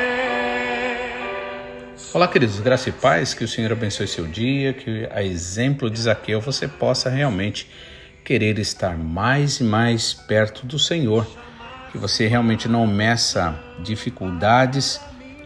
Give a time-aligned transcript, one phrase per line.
[2.13, 5.99] Olá, queridos, graça e paz, que o Senhor abençoe seu dia, que a exemplo de
[5.99, 7.69] Zaqueu você possa realmente
[8.23, 11.27] querer estar mais e mais perto do Senhor,
[11.91, 15.01] que você realmente não meça dificuldades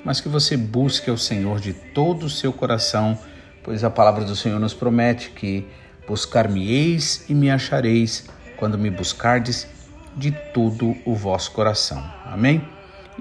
[0.08, 3.20] mas que você busque ao Senhor de todo o seu coração,
[3.62, 5.68] pois a palavra do Senhor nos promete que
[6.08, 8.26] buscar-me-eis e me achareis
[8.56, 9.68] quando me buscardes
[10.16, 12.02] de todo o vosso coração.
[12.24, 12.66] Amém?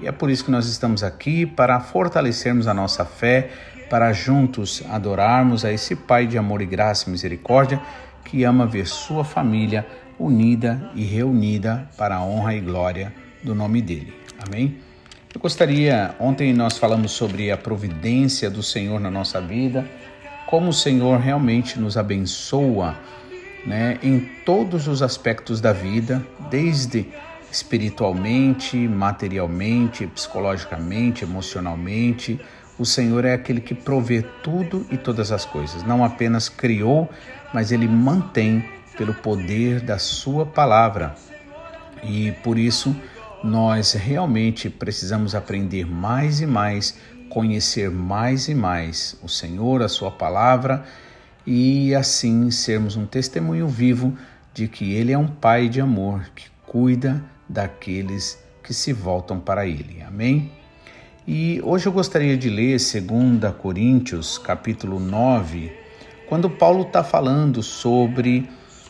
[0.01, 3.49] E é por isso que nós estamos aqui para fortalecermos a nossa fé,
[3.89, 7.81] para juntos adorarmos a esse Pai de amor e graça e misericórdia
[8.23, 9.85] que ama ver sua família
[10.17, 13.13] unida e reunida para a honra e glória
[13.43, 14.13] do nome dele.
[14.39, 14.86] Amém?
[15.37, 19.87] Eu gostaria, ontem nós falamos sobre a providência do Senhor na nossa vida,
[20.47, 22.97] como o Senhor realmente nos abençoa
[23.63, 27.05] né, em todos os aspectos da vida, desde
[27.51, 32.41] espiritualmente, materialmente, psicologicamente, emocionalmente.
[32.79, 35.83] O Senhor é aquele que provê tudo e todas as coisas.
[35.83, 37.07] Não apenas criou,
[37.53, 41.13] mas ele mantém pelo poder da sua palavra.
[42.03, 42.95] E por isso,
[43.47, 46.97] nós realmente precisamos aprender mais e mais,
[47.29, 50.83] conhecer mais e mais o Senhor, a Sua palavra
[51.45, 54.15] e assim sermos um testemunho vivo
[54.53, 59.65] de que Ele é um Pai de amor que cuida daqueles que se voltam para
[59.65, 60.03] Ele.
[60.05, 60.51] Amém?
[61.25, 65.71] E hoje eu gostaria de ler 2 Coríntios, capítulo 9,
[66.27, 68.49] quando Paulo está falando sobre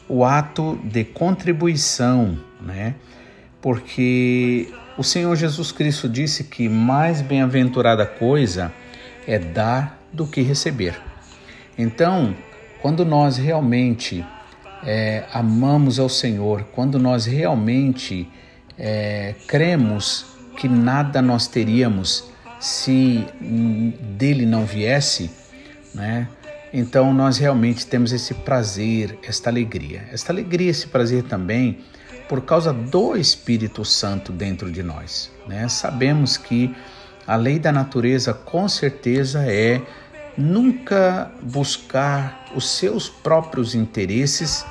[0.09, 2.95] o ato de contribuição, né?
[3.61, 8.71] Porque o Senhor Jesus Cristo disse que mais bem-aventurada coisa
[9.27, 10.99] é dar do que receber.
[11.77, 12.35] Então,
[12.81, 14.25] quando nós realmente
[14.83, 18.29] é, amamos ao Senhor, quando nós realmente
[18.77, 20.25] é, cremos
[20.57, 23.25] que nada nós teríamos se
[24.17, 25.29] dele não viesse,
[25.93, 26.27] né?
[26.73, 30.07] Então nós realmente temos esse prazer, esta alegria.
[30.11, 31.79] Esta alegria, esse prazer também
[32.27, 35.31] por causa do Espírito Santo dentro de nós.
[35.47, 35.67] Né?
[35.67, 36.75] Sabemos que
[37.25, 39.81] a lei da natureza com certeza é
[40.37, 44.65] nunca buscar os seus próprios interesses,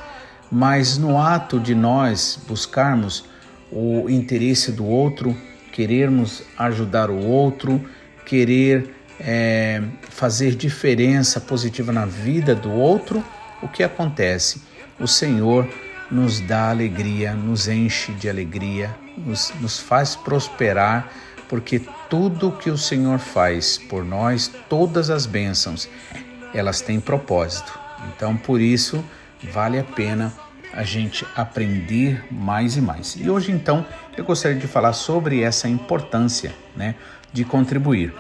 [0.50, 3.25] mas no ato de nós buscarmos
[3.71, 5.37] o interesse do outro,
[5.73, 7.84] querermos ajudar o outro,
[8.25, 13.25] querer é, fazer diferença positiva na vida do outro,
[13.62, 14.62] o que acontece?
[14.99, 15.69] O Senhor
[16.11, 21.11] nos dá alegria, nos enche de alegria, nos, nos faz prosperar,
[21.49, 25.89] porque tudo que o Senhor faz por nós, todas as bênçãos,
[26.55, 27.78] elas têm propósito.
[28.09, 29.05] Então, por isso,
[29.53, 30.33] vale a pena
[30.72, 33.17] a gente aprender mais e mais.
[33.17, 33.87] E hoje, então,
[34.17, 36.94] eu gostaria de falar sobre essa importância né,
[37.33, 38.12] de contribuir.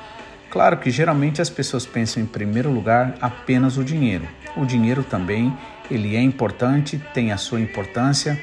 [0.50, 4.26] Claro que geralmente as pessoas pensam em primeiro lugar apenas o dinheiro.
[4.56, 5.52] O dinheiro também
[5.90, 8.40] ele é importante, tem a sua importância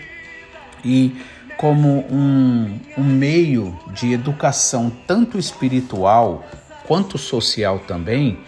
[0.83, 1.15] e
[1.57, 6.45] como um, um meio de educação tanto espiritual
[6.85, 8.39] quanto social também,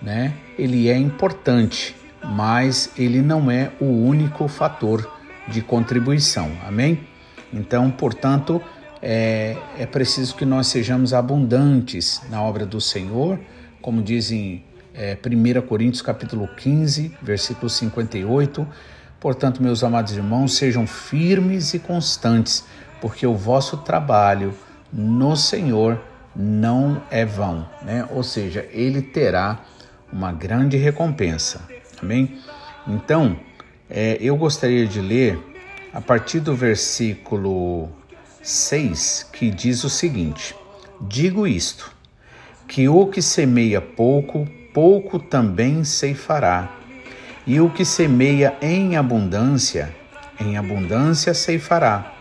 [0.00, 0.34] né?
[0.58, 5.10] Ele é importante, mas ele não é o único fator
[5.48, 6.50] de contribuição.
[6.66, 7.00] Amém?
[7.52, 8.62] Então, portanto,
[9.02, 13.40] é, é preciso que nós sejamos abundantes na obra do Senhor,
[13.80, 14.62] como dizem
[14.94, 18.66] é, 1 Coríntios capítulo 15, versículo 58.
[19.18, 22.64] Portanto, meus amados irmãos, sejam firmes e constantes,
[23.00, 24.54] porque o vosso trabalho
[24.92, 26.00] no Senhor
[26.34, 28.06] não é vão, né?
[28.10, 29.60] Ou seja, ele terá
[30.12, 31.60] uma grande recompensa.
[32.02, 32.38] Amém?
[32.86, 33.38] Então,
[33.88, 35.38] é, eu gostaria de ler
[35.92, 37.88] a partir do versículo
[38.42, 40.54] 6, que diz o seguinte:
[41.00, 41.92] Digo isto,
[42.66, 46.68] que o que semeia pouco, pouco também ceifará.
[47.46, 49.94] E o que semeia em abundância,
[50.38, 52.12] em abundância ceifará.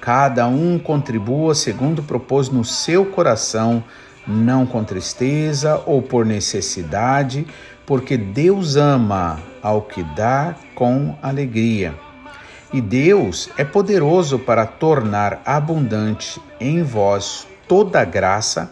[0.00, 3.84] Cada um contribua segundo propôs no seu coração,
[4.26, 7.46] não com tristeza ou por necessidade,
[7.86, 11.94] porque Deus ama ao que dá com alegria.
[12.72, 18.70] E Deus é poderoso para tornar abundante em vós toda graça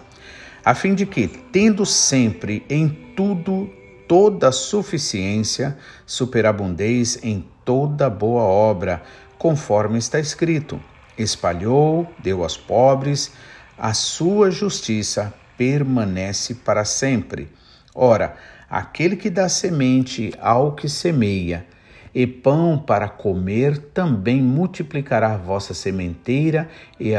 [0.65, 3.71] a fim de que, tendo sempre em tudo
[4.07, 9.03] toda suficiência, superabundeis em toda boa obra,
[9.39, 10.81] conforme está escrito:
[11.17, 13.33] espalhou, deu aos pobres,
[13.79, 17.49] a sua justiça permanece para sempre.
[17.95, 18.37] Ora,
[18.69, 21.67] aquele que dá semente ao que semeia,
[22.15, 26.69] e pão para comer, também multiplicará vossa sementeira
[26.99, 27.13] e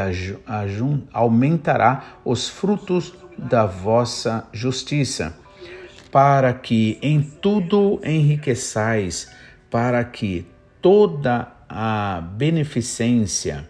[1.13, 5.37] aumentará os frutos da vossa justiça,
[6.11, 9.31] para que em tudo enriqueçais,
[9.69, 10.45] para que
[10.81, 13.69] toda a beneficência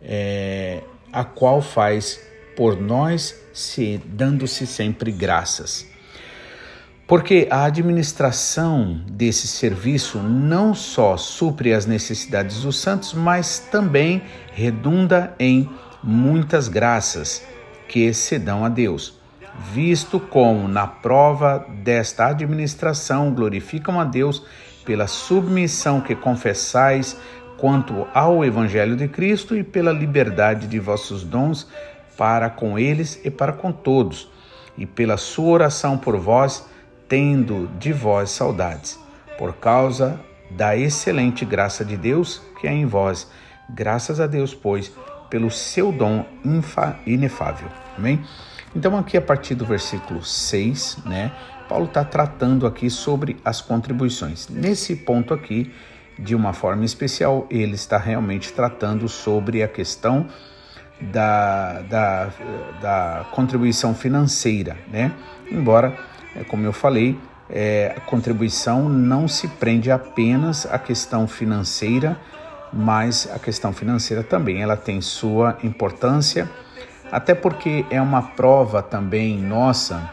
[0.00, 0.82] é,
[1.12, 2.20] a qual faz
[2.56, 5.91] por nós, se dando-se sempre graças.
[7.06, 14.22] Porque a administração desse serviço não só supre as necessidades dos santos, mas também
[14.52, 15.68] redunda em
[16.02, 17.44] muitas graças
[17.88, 19.18] que se dão a Deus,
[19.72, 24.42] visto como na prova desta administração glorificam a Deus
[24.84, 27.16] pela submissão que confessais
[27.58, 31.68] quanto ao Evangelho de Cristo e pela liberdade de vossos dons
[32.16, 34.28] para com eles e para com todos,
[34.76, 36.66] e pela sua oração por vós,
[37.12, 38.98] tendo de vós saudades,
[39.36, 40.18] por causa
[40.50, 43.30] da excelente graça de Deus que é em vós.
[43.68, 44.90] Graças a Deus, pois,
[45.28, 46.24] pelo seu dom
[47.04, 47.68] inefável.
[47.98, 48.24] Amém?
[48.74, 51.30] Então, aqui a partir do versículo 6, né,
[51.68, 54.48] Paulo está tratando aqui sobre as contribuições.
[54.48, 55.70] Nesse ponto aqui,
[56.18, 60.28] de uma forma especial, ele está realmente tratando sobre a questão
[60.98, 62.30] da, da,
[62.80, 65.12] da contribuição financeira, né?
[65.50, 65.94] Embora,
[66.48, 67.18] como eu falei,
[67.48, 72.16] é, a contribuição não se prende apenas à questão financeira,
[72.72, 76.48] mas a questão financeira também ela tem sua importância,
[77.10, 80.10] até porque é uma prova também nossa,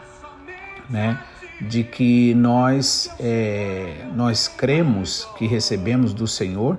[0.88, 1.18] né?
[1.60, 6.78] de que nós, é, nós cremos que recebemos do Senhor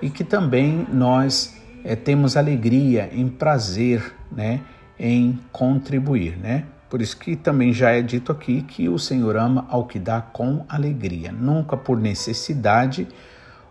[0.00, 4.60] e que também nós é, temos alegria em prazer né,
[4.98, 6.36] em contribuir.
[6.38, 6.64] Né?
[6.88, 10.20] Por isso que também já é dito aqui que o Senhor ama ao que dá
[10.20, 13.08] com alegria, nunca por necessidade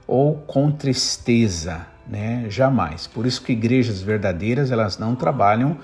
[0.06, 2.46] ou com tristeza, né?
[2.50, 3.08] Jamais.
[3.08, 5.78] Por isso que igrejas verdadeiras elas não trabalham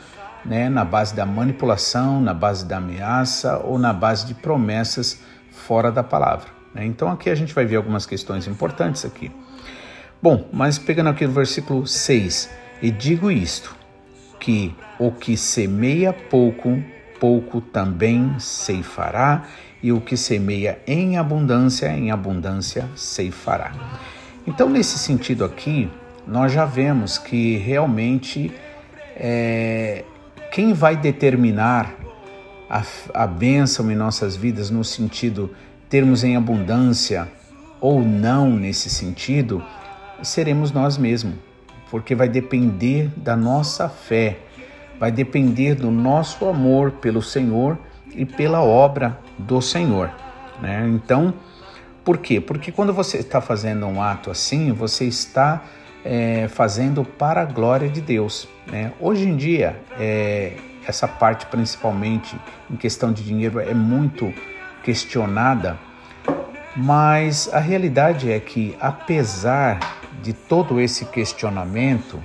[0.45, 5.92] né, na base da manipulação, na base da ameaça ou na base de promessas fora
[5.92, 6.50] da palavra.
[6.74, 6.86] Né?
[6.86, 9.31] Então aqui a gente vai ver algumas questões importantes aqui.
[10.22, 12.50] Bom, mas pegando aqui o versículo 6,
[12.81, 13.75] e digo isto,
[14.39, 16.84] que o que semeia pouco,
[17.21, 19.45] pouco também ceifará,
[19.83, 23.71] e o que semeia em abundância, em abundância ceifará.
[24.47, 25.88] Então, nesse sentido aqui,
[26.27, 28.51] nós já vemos que realmente
[29.15, 30.03] é,
[30.51, 31.94] quem vai determinar
[32.68, 32.83] a,
[33.13, 35.51] a bênção em nossas vidas no sentido
[35.88, 37.27] termos em abundância
[37.79, 39.63] ou não nesse sentido,
[40.24, 41.35] seremos nós mesmos,
[41.91, 44.39] porque vai depender da nossa fé,
[45.01, 47.75] vai depender do nosso amor pelo Senhor
[48.13, 50.12] e pela obra do Senhor.
[50.62, 50.88] Né?
[50.89, 51.33] Então,
[52.06, 52.39] por quê?
[52.39, 55.63] Porque quando você está fazendo um ato assim, você está
[56.06, 58.48] é, fazendo para a glória de Deus.
[58.68, 58.94] Né?
[59.00, 60.53] Hoje em dia, é,
[60.88, 62.39] essa parte principalmente
[62.69, 64.31] em questão de dinheiro é muito
[64.83, 65.80] questionada,
[66.77, 69.80] mas a realidade é que, apesar
[70.21, 72.21] de todo esse questionamento,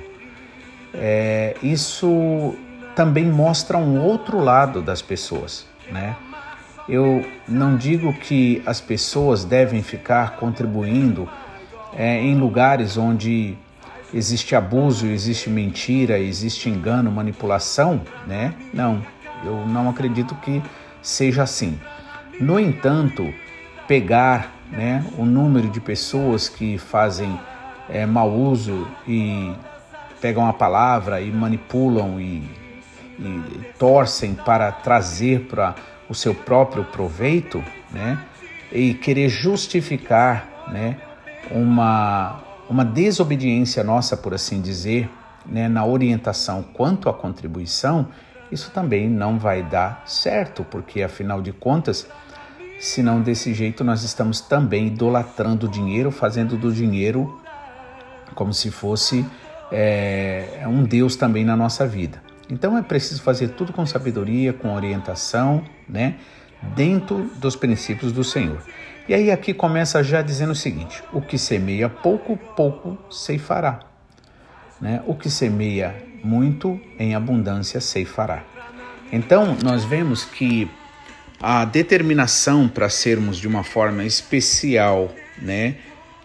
[0.93, 2.55] é, isso
[2.97, 6.17] também mostra um outro lado das pessoas, né?
[6.89, 11.29] Eu não digo que as pessoas devem ficar contribuindo
[11.93, 13.55] é, em lugares onde
[14.15, 18.55] existe abuso, existe mentira, existe engano, manipulação, né?
[18.73, 19.05] Não,
[19.45, 20.63] eu não acredito que
[21.03, 21.79] seja assim.
[22.41, 23.31] No entanto,
[23.87, 27.39] pegar né, o número de pessoas que fazem
[27.91, 29.53] é, mau uso e
[30.19, 32.43] pegam a palavra e manipulam e,
[33.19, 35.75] e torcem para trazer para
[36.09, 38.19] o seu próprio proveito, né?
[38.73, 40.99] E querer justificar, né?
[41.51, 45.09] Uma, uma desobediência nossa, por assim dizer,
[45.45, 48.09] né, na orientação quanto à contribuição,
[48.51, 52.09] isso também não vai dar certo, porque afinal de contas,
[52.79, 57.41] se não desse jeito, nós estamos também idolatrando o dinheiro, fazendo do dinheiro
[58.35, 59.25] como se fosse
[59.73, 62.26] é, um Deus também na nossa vida.
[62.49, 66.17] Então é preciso fazer tudo com sabedoria, com orientação, né,
[66.75, 68.63] dentro dos princípios do Senhor.
[69.09, 73.81] E aí aqui começa já dizendo o seguinte: o que semeia pouco, pouco ceifará.
[74.81, 75.03] Né?
[75.07, 78.43] O que semeia muito, em abundância ceifará.
[79.13, 80.69] Então nós vemos que
[81.41, 85.11] a determinação para sermos de uma forma especial,
[85.41, 85.77] né,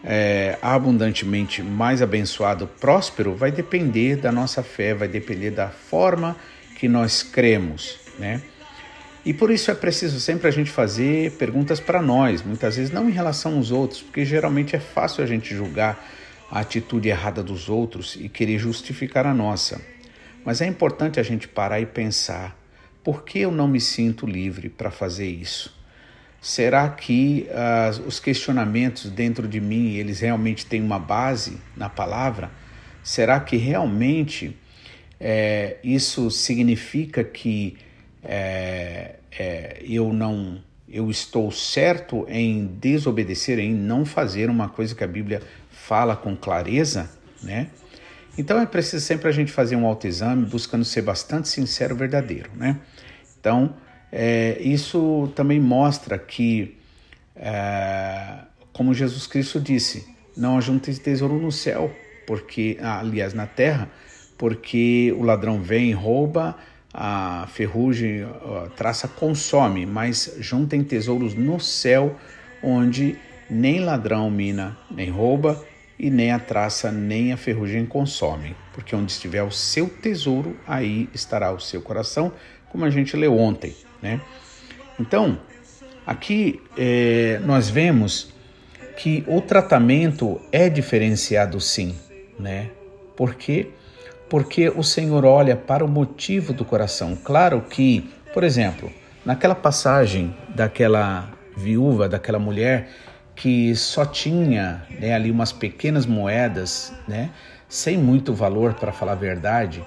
[0.04, 6.36] é, abundantemente mais abençoado, próspero, vai depender da nossa fé, vai depender da forma
[6.78, 8.42] que nós cremos, né?
[9.24, 13.08] E por isso é preciso sempre a gente fazer perguntas para nós, muitas vezes não
[13.08, 16.04] em relação aos outros, porque geralmente é fácil a gente julgar
[16.50, 19.80] a atitude errada dos outros e querer justificar a nossa.
[20.44, 22.58] Mas é importante a gente parar e pensar:
[23.04, 25.80] por que eu não me sinto livre para fazer isso?
[26.42, 32.50] Será que uh, os questionamentos dentro de mim eles realmente têm uma base na palavra?
[33.04, 34.58] Será que realmente
[35.20, 37.78] é, isso significa que
[38.24, 45.04] é, é, eu não eu estou certo em desobedecer, em não fazer uma coisa que
[45.04, 47.10] a Bíblia fala com clareza,
[47.42, 47.68] né?
[48.38, 52.80] Então é preciso sempre a gente fazer um autoexame, buscando ser bastante sincero, verdadeiro, né?
[53.40, 53.74] Então
[54.12, 56.78] é, isso também mostra que,
[57.36, 58.40] é,
[58.74, 61.94] como Jesus Cristo disse, não ajunte tesouro no céu,
[62.28, 63.90] porque, ah, aliás, na terra,
[64.38, 66.58] porque o ladrão vem, rouba,
[66.94, 72.18] a ferrugem, a traça consome, mas juntem tesouros no céu,
[72.62, 73.18] onde
[73.50, 75.64] nem ladrão mina, nem rouba,
[75.98, 78.56] e nem a traça, nem a ferrugem consomem.
[78.74, 82.34] Porque onde estiver o seu tesouro, aí estará o seu coração,
[82.70, 83.76] como a gente leu ontem.
[84.02, 84.20] Né?
[85.00, 85.38] Então,
[86.06, 88.34] aqui é, nós vemos
[88.98, 91.96] que o tratamento é diferenciado sim,
[92.40, 92.70] né?
[93.16, 93.70] Porque
[94.30, 97.18] porque o Senhor olha para o motivo do coração.
[97.22, 98.90] Claro que, por exemplo,
[99.26, 102.90] naquela passagem daquela viúva, daquela mulher
[103.36, 107.32] que só tinha né, ali umas pequenas moedas, né,
[107.68, 109.84] sem muito valor, para falar a verdade,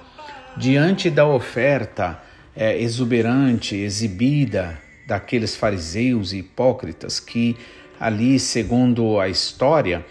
[0.57, 2.19] diante da oferta
[2.57, 7.57] é, exuberante, exibida daqueles fariseus e hipócritas que
[7.99, 10.05] ali, segundo a história,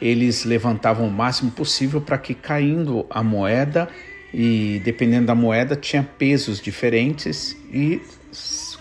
[0.00, 3.88] eles levantavam o máximo possível para que caindo a moeda
[4.32, 8.00] e dependendo da moeda tinha pesos diferentes e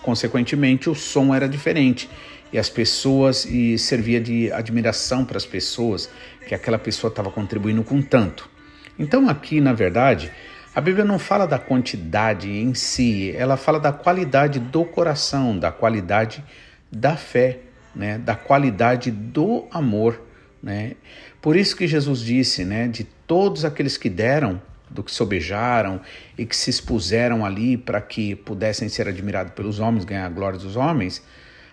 [0.02, 2.10] consequentemente o som era diferente
[2.52, 6.10] e as pessoas e servia de admiração para as pessoas
[6.48, 8.50] que aquela pessoa estava contribuindo com tanto.
[8.98, 10.32] Então aqui, na verdade,
[10.78, 15.72] a Bíblia não fala da quantidade em si, ela fala da qualidade do coração, da
[15.72, 16.44] qualidade
[16.92, 17.60] da fé,
[17.96, 20.28] né, da qualidade do amor
[20.62, 20.96] né?
[21.42, 26.00] Por isso que Jesus disse, né, de todos aqueles que deram, do que sobejaram
[26.38, 30.58] e que se expuseram ali para que pudessem ser admirados pelos homens, ganhar a glória
[30.58, 31.22] dos homens,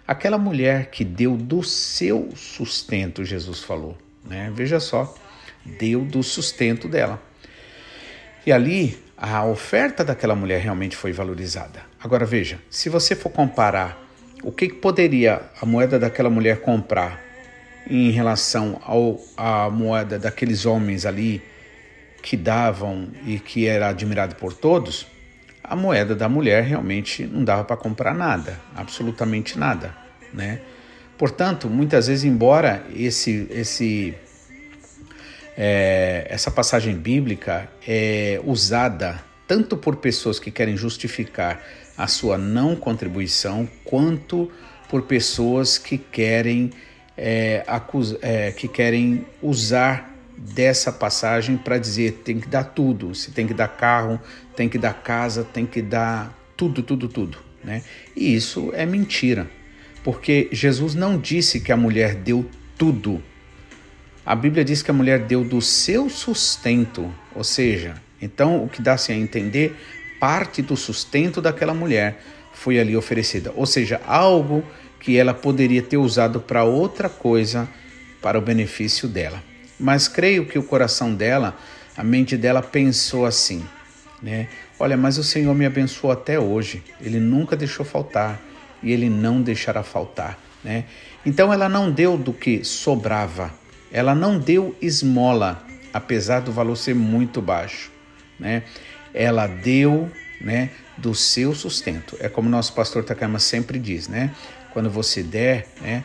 [0.06, 4.52] aquela mulher que deu do seu sustento, Jesus falou, né?
[4.54, 5.14] Veja só,
[5.64, 7.22] deu do sustento dela.
[8.46, 11.80] E ali a oferta daquela mulher realmente foi valorizada.
[12.02, 13.98] Agora veja, se você for comparar
[14.42, 17.20] o que, poderia a moeda daquela mulher comprar
[17.88, 21.42] em relação ao, à moeda daqueles homens ali
[22.22, 25.06] que davam e que era admirado por todos,
[25.62, 29.94] a moeda da mulher realmente não dava para comprar nada, absolutamente nada,
[30.32, 30.60] né?
[31.16, 34.14] Portanto, muitas vezes, embora esse, esse,
[35.56, 41.62] é, essa passagem bíblica é usada tanto por pessoas que querem justificar
[41.96, 44.50] a sua não contribuição, quanto
[44.88, 46.70] por pessoas que querem
[47.16, 47.64] é,
[48.22, 53.54] é, que querem usar dessa passagem para dizer tem que dar tudo, se tem que
[53.54, 54.20] dar carro,
[54.56, 57.82] tem que dar casa, tem que dar tudo, tudo, tudo, né?
[58.16, 59.48] E isso é mentira,
[60.02, 63.22] porque Jesus não disse que a mulher deu tudo.
[64.26, 68.80] A Bíblia diz que a mulher deu do seu sustento, ou seja, então o que
[68.80, 69.76] dá-se a entender,
[70.18, 72.22] parte do sustento daquela mulher
[72.54, 74.64] foi ali oferecida, ou seja, algo
[74.98, 77.68] que ela poderia ter usado para outra coisa
[78.22, 79.42] para o benefício dela.
[79.78, 81.54] Mas creio que o coração dela,
[81.94, 83.62] a mente dela pensou assim,
[84.22, 84.48] né?
[84.78, 86.82] Olha, mas o Senhor me abençoou até hoje.
[87.02, 88.40] Ele nunca deixou faltar
[88.82, 90.84] e ele não deixará faltar, né?
[91.26, 93.52] Então ela não deu do que sobrava.
[93.94, 97.90] Ela não deu esmola, apesar do valor ser muito baixo,
[98.38, 98.64] né?
[99.14, 100.10] Ela deu,
[100.40, 102.16] né, do seu sustento.
[102.20, 104.34] É como nosso pastor Takama sempre diz, né?
[104.74, 106.04] quando você der, né,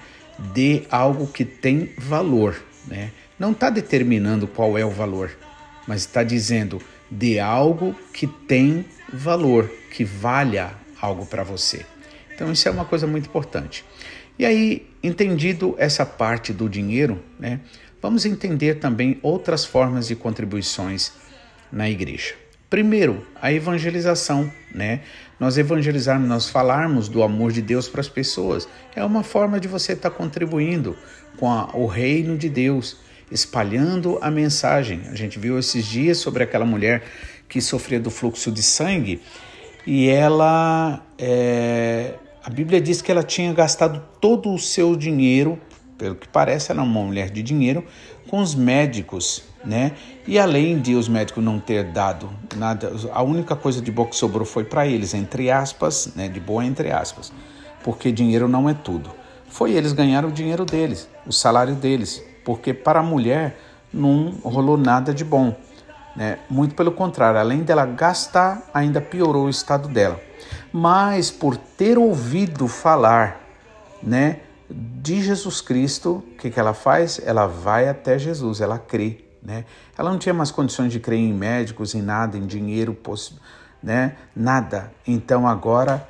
[0.54, 2.64] dê algo que tem valor.
[2.88, 3.12] Né?
[3.38, 5.36] Não está determinando qual é o valor,
[5.88, 6.80] mas está dizendo
[7.10, 11.84] dê algo que tem valor, que valha algo para você.
[12.34, 13.84] Então isso é uma coisa muito importante.
[14.40, 17.60] E aí, entendido essa parte do dinheiro, né,
[18.02, 21.12] vamos entender também outras formas de contribuições
[21.70, 22.36] na igreja.
[22.70, 25.02] Primeiro, a evangelização, né?
[25.40, 29.68] Nós evangelizarmos, nós falarmos do amor de Deus para as pessoas, é uma forma de
[29.68, 30.96] você estar tá contribuindo
[31.36, 32.98] com a, o reino de Deus,
[33.32, 35.02] espalhando a mensagem.
[35.12, 37.04] A gente viu esses dias sobre aquela mulher
[37.50, 39.20] que sofria do fluxo de sangue
[39.86, 45.60] e ela, é, a Bíblia diz que ela tinha gastado todo o seu dinheiro,
[45.98, 47.84] pelo que parece, era uma mulher de dinheiro,
[48.30, 49.92] com os médicos, né?
[50.26, 54.16] E além de os médicos não ter dado nada, a única coisa de boa que
[54.16, 56.30] sobrou foi para eles, entre aspas, né?
[56.30, 57.32] De boa entre aspas,
[57.84, 59.12] porque dinheiro não é tudo.
[59.50, 63.58] Foi eles ganharam o dinheiro deles, o salário deles, porque para a mulher
[63.92, 65.56] não rolou nada de bom.
[66.16, 66.38] Né?
[66.50, 70.29] Muito pelo contrário, além dela gastar, ainda piorou o estado dela.
[70.72, 73.42] Mas por ter ouvido falar
[74.02, 77.20] né, de Jesus Cristo, o que, que ela faz?
[77.24, 79.26] Ela vai até Jesus, ela crê.
[79.42, 79.66] Né?
[79.98, 82.98] Ela não tinha mais condições de crer em médicos, em nada, em dinheiro,
[83.82, 84.16] né?
[84.36, 84.92] nada.
[85.08, 86.08] Então agora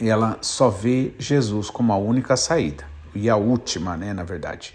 [0.00, 4.74] ela só vê Jesus como a única saída e a última, né, na verdade.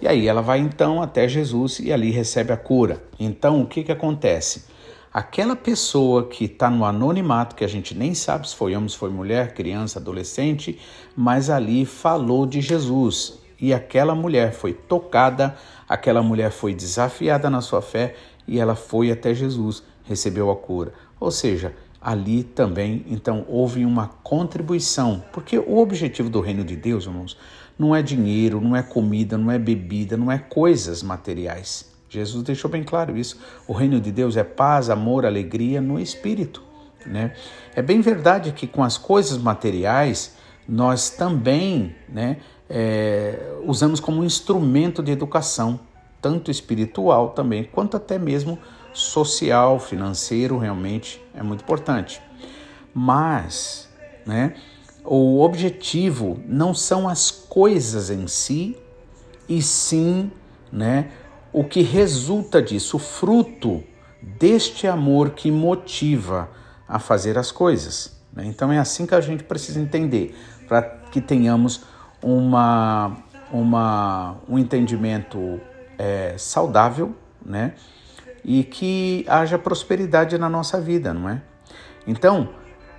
[0.00, 3.02] E aí ela vai então até Jesus e ali recebe a cura.
[3.18, 4.64] Então o que, que acontece?
[5.14, 8.96] Aquela pessoa que está no anonimato, que a gente nem sabe se foi homem, se
[8.96, 10.78] foi mulher, criança, adolescente,
[11.14, 13.38] mas ali falou de Jesus.
[13.60, 15.54] E aquela mulher foi tocada,
[15.86, 18.14] aquela mulher foi desafiada na sua fé
[18.48, 20.94] e ela foi até Jesus, recebeu a cura.
[21.20, 27.04] Ou seja, ali também, então, houve uma contribuição, porque o objetivo do reino de Deus,
[27.04, 27.36] irmãos,
[27.78, 31.91] não é dinheiro, não é comida, não é bebida, não é coisas materiais.
[32.12, 33.40] Jesus deixou bem claro isso.
[33.66, 36.62] O reino de Deus é paz, amor, alegria no espírito.
[37.06, 37.32] Né?
[37.74, 40.36] É bem verdade que com as coisas materiais
[40.68, 42.36] nós também né,
[42.68, 45.80] é, usamos como instrumento de educação,
[46.20, 48.58] tanto espiritual também, quanto até mesmo
[48.92, 52.20] social, financeiro, realmente é muito importante.
[52.92, 53.88] Mas,
[54.26, 54.54] né,
[55.02, 58.76] o objetivo não são as coisas em si,
[59.48, 60.30] e sim
[60.70, 61.10] né,
[61.52, 63.82] o que resulta disso, o fruto
[64.20, 66.48] deste amor que motiva
[66.88, 68.20] a fazer as coisas.
[68.32, 68.46] Né?
[68.46, 70.34] Então é assim que a gente precisa entender,
[70.68, 71.84] para que tenhamos
[72.22, 73.16] uma,
[73.52, 75.60] uma, um entendimento
[75.98, 77.74] é, saudável né?
[78.44, 81.42] e que haja prosperidade na nossa vida, não é?
[82.06, 82.48] Então,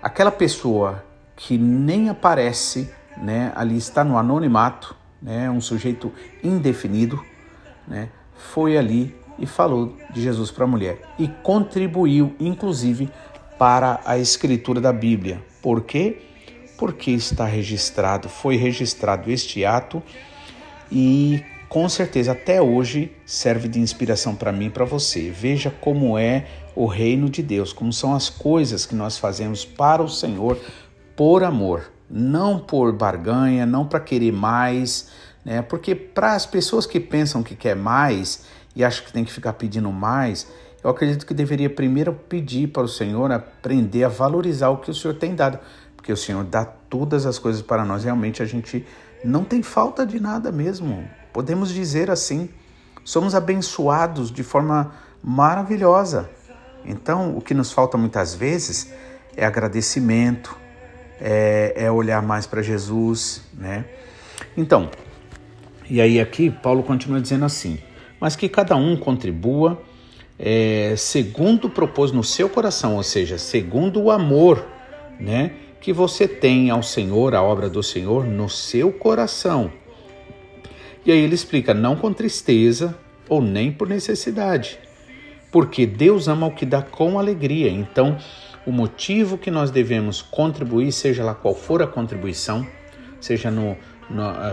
[0.02, 1.04] aquela pessoa
[1.36, 6.12] que nem aparece, né, ali está no anonimato, né, um sujeito
[6.42, 7.22] indefinido,
[7.88, 13.10] né, foi ali e falou de Jesus para a mulher e contribuiu, inclusive,
[13.58, 15.41] para a escritura da Bíblia.
[15.62, 16.22] Por quê?
[16.78, 20.02] Porque está registrado, foi registrado este ato
[20.91, 25.32] e com certeza até hoje serve de inspiração para mim e para você.
[25.32, 30.04] Veja como é o reino de Deus, como são as coisas que nós fazemos para
[30.04, 30.60] o Senhor
[31.15, 35.10] por amor, não por barganha, não para querer mais,
[35.43, 35.62] né?
[35.62, 39.53] Porque para as pessoas que pensam que quer mais e acham que tem que ficar
[39.53, 40.47] pedindo mais,
[40.84, 44.93] eu acredito que deveria primeiro pedir para o Senhor aprender a valorizar o que o
[44.93, 45.60] Senhor tem dado,
[45.95, 48.03] porque o Senhor dá todas as coisas para nós.
[48.03, 48.86] Realmente a gente
[49.23, 51.08] não tem falta de nada mesmo.
[51.32, 52.49] Podemos dizer assim,
[53.03, 56.29] somos abençoados de forma maravilhosa.
[56.86, 58.91] Então, o que nos falta muitas vezes
[59.38, 60.58] é agradecimento,
[61.19, 63.86] é, é olhar mais para Jesus, né?
[64.58, 64.89] Então,
[65.89, 67.80] e aí aqui Paulo continua dizendo assim,
[68.19, 69.82] mas que cada um contribua
[70.38, 74.65] é, segundo propôs no seu coração, ou seja, segundo o amor,
[75.19, 75.52] né?
[75.80, 79.72] Que você tem ao Senhor, a obra do Senhor, no seu coração.
[81.06, 84.80] E aí ele explica, não com tristeza ou nem por necessidade,
[85.52, 87.69] porque Deus ama o que dá com alegria.
[87.69, 88.17] Então,
[88.65, 92.65] o motivo que nós devemos contribuir, seja lá qual for a contribuição,
[93.19, 93.78] seja no,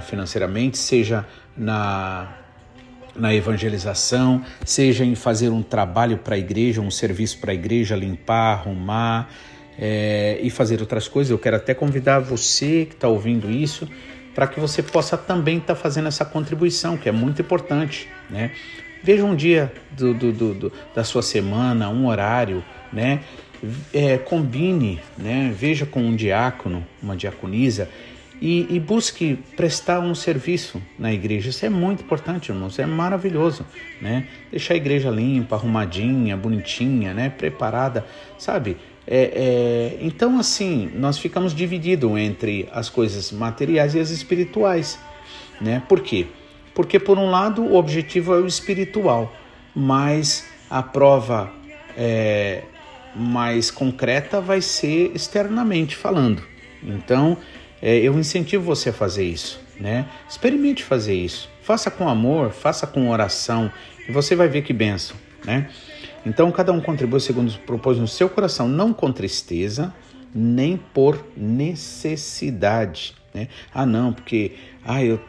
[0.03, 2.29] financeiramente, seja na,
[3.15, 7.97] na evangelização, seja em fazer um trabalho para a igreja, um serviço para a igreja,
[7.97, 9.29] limpar, arrumar
[9.79, 11.31] é, e fazer outras coisas.
[11.31, 13.89] Eu quero até convidar você que está ouvindo isso
[14.35, 18.53] para que você possa também estar tá fazendo essa contribuição, que é muito importante, né?
[19.03, 23.21] Veja um dia do, do, do, da sua semana, um horário, né?
[23.93, 27.89] é, combine, né, veja com um diácono, uma diaconisa
[28.41, 31.51] e, e, busque prestar um serviço na igreja.
[31.51, 33.67] Isso é muito importante, irmãos, é maravilhoso,
[34.01, 34.27] né?
[34.51, 38.07] Deixar a igreja limpa, arrumadinha, bonitinha, né, preparada,
[38.39, 38.79] sabe?
[39.07, 44.99] É, é, então, assim, nós ficamos divididos entre as coisas materiais e as espirituais,
[45.61, 45.83] né?
[45.87, 46.27] Por quê?
[46.75, 49.35] Porque, por um lado, o objetivo é o espiritual,
[49.75, 51.53] mas a prova
[51.97, 52.63] é,
[53.15, 56.43] mais concreta vai ser externamente falando.
[56.83, 57.37] Então,
[57.83, 60.07] é, eu incentivo você a fazer isso, né?
[60.29, 61.49] Experimente fazer isso.
[61.63, 63.71] Faça com amor, faça com oração
[64.09, 65.69] e você vai ver que benção, né?
[66.25, 69.95] Então cada um contribui segundo propôs no seu coração, não com tristeza,
[70.35, 73.15] nem por necessidade.
[73.33, 73.49] Né?
[73.73, 74.53] Ah, não, porque
[74.85, 75.21] ah, eu,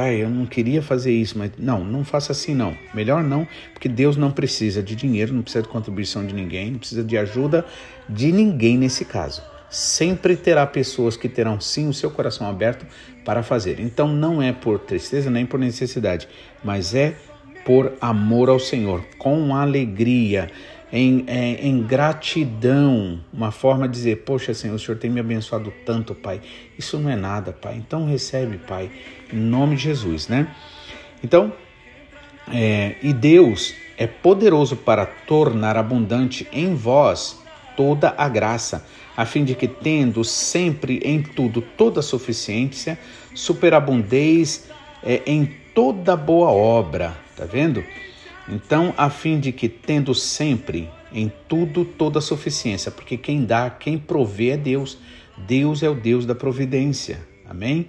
[0.00, 2.76] ah, eu não queria fazer isso, mas não, não faça assim não.
[2.94, 6.78] Melhor não, porque Deus não precisa de dinheiro, não precisa de contribuição de ninguém, não
[6.78, 7.66] precisa de ajuda
[8.08, 9.42] de ninguém nesse caso.
[9.70, 12.86] Sempre terá pessoas que terão sim o seu coração aberto
[13.24, 13.80] para fazer.
[13.80, 16.28] Então não é por tristeza nem por necessidade,
[16.64, 17.16] mas é
[17.64, 20.50] por amor ao Senhor, com alegria
[20.90, 25.72] em, em, em, gratidão, uma forma de dizer: Poxa, Senhor, o Senhor tem me abençoado
[25.84, 26.40] tanto, Pai.
[26.78, 27.76] Isso não é nada, Pai.
[27.76, 28.90] Então recebe, Pai,
[29.30, 30.48] em nome de Jesus, né?
[31.22, 31.52] Então,
[32.50, 37.38] é, e Deus é poderoso para tornar abundante em vós
[37.76, 38.86] toda a graça,
[39.18, 42.96] a fim de que, tendo sempre em tudo toda a suficiência,
[43.34, 44.70] superabundeis
[45.02, 47.16] é, em toda boa obra.
[47.36, 47.82] Tá vendo?
[48.48, 53.68] Então, a fim de que, tendo sempre em tudo toda a suficiência, porque quem dá,
[53.68, 54.98] quem provê é Deus.
[55.36, 57.18] Deus é o Deus da providência.
[57.44, 57.88] Amém?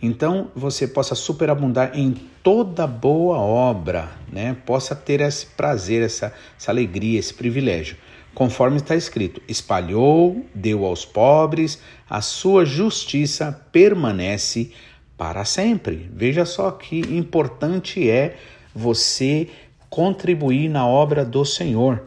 [0.00, 4.56] Então, você possa superabundar em toda boa obra, né?
[4.64, 7.98] Possa ter esse prazer, essa, essa alegria, esse privilégio.
[8.36, 14.72] Conforme está escrito: espalhou, deu aos pobres, a sua justiça permanece
[15.16, 16.10] para sempre.
[16.12, 18.36] Veja só que importante é
[18.74, 19.48] você
[19.88, 22.02] contribuir na obra do Senhor,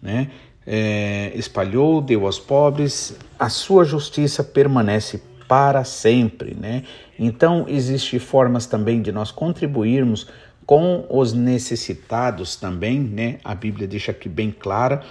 [0.00, 0.30] né?
[0.66, 6.84] É, espalhou, deu aos pobres, a sua justiça permanece para sempre, né?
[7.18, 10.28] Então existe formas também de nós contribuirmos
[10.64, 13.38] com os necessitados também, né?
[13.44, 15.04] A Bíblia deixa aqui bem clara.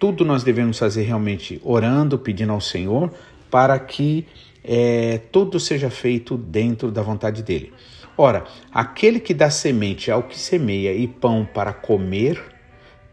[0.00, 3.12] Tudo nós devemos fazer realmente orando, pedindo ao Senhor
[3.50, 4.26] para que
[4.64, 7.70] é, tudo seja feito dentro da vontade dele.
[8.16, 12.42] Ora, aquele que dá semente ao que semeia e pão para comer,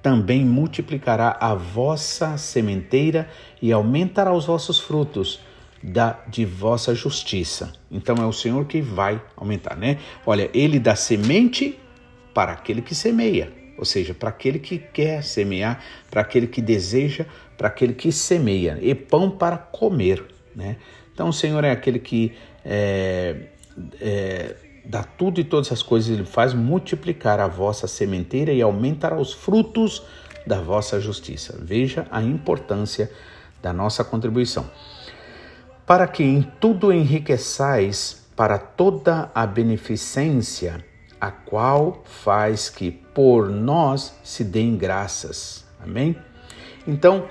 [0.02, 3.30] também multiplicará a vossa sementeira
[3.62, 5.42] e aumentará os vossos frutos
[5.84, 7.74] da, de vossa justiça.
[7.92, 9.98] Então é o Senhor que vai aumentar, né?
[10.26, 11.78] Olha, ele dá semente
[12.34, 17.26] para aquele que semeia, ou seja, para aquele que quer semear, para aquele que deseja,
[17.58, 20.78] para aquele que semeia, e pão para comer, né?
[21.14, 23.36] Então o Senhor é aquele que é,
[24.00, 29.20] é, dá tudo e todas as coisas, ele faz multiplicar a vossa sementeira e aumentará
[29.20, 30.04] os frutos
[30.46, 31.58] da vossa justiça.
[31.62, 33.12] Veja a importância
[33.62, 34.70] da nossa contribuição.
[35.86, 40.86] Para que em tudo enriqueçais para toda a beneficência,
[41.20, 45.66] a qual faz que por nós se deem graças.
[45.80, 46.16] Amém?
[46.88, 47.28] Então,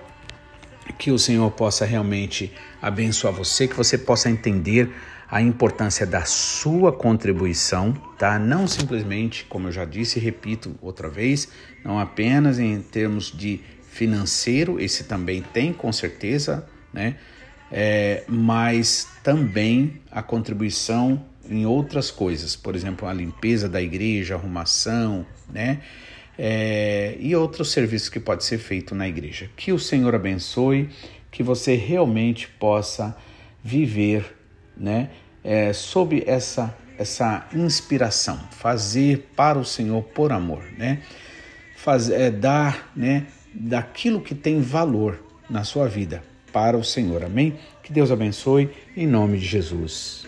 [0.99, 4.93] que o Senhor possa realmente abençoar você, que você possa entender
[5.29, 8.39] a importância da sua contribuição, tá?
[8.39, 11.49] Não simplesmente, como eu já disse e repito outra vez,
[11.85, 17.17] não apenas em termos de financeiro, esse também tem com certeza, né?
[17.73, 25.27] É, mas também a contribuição em outras coisas, por exemplo, a limpeza da igreja, arrumação,
[25.53, 25.81] né?
[26.39, 29.51] É, e outros serviços que pode ser feito na igreja.
[29.57, 30.91] Que o Senhor abençoe,
[31.31, 33.17] que você realmente possa
[33.65, 34.37] viver
[34.77, 35.11] né,
[35.43, 41.03] é, sob essa, essa inspiração, fazer para o Senhor por amor, né,
[41.77, 47.55] Faz, é, dar né, daquilo que tem valor na sua vida para o Senhor, amém?
[47.83, 50.26] Que Deus abençoe, em nome de Jesus.